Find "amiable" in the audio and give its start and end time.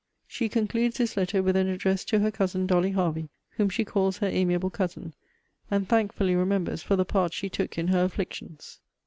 4.27-4.71